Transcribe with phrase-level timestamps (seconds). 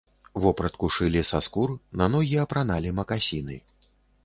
[0.43, 3.63] Вопратку шылі са скур, на ногі апраналі макасіны.